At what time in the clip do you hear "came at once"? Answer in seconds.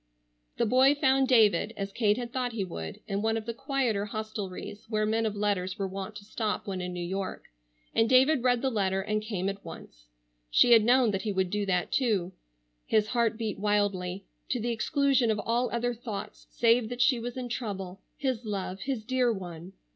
9.21-10.07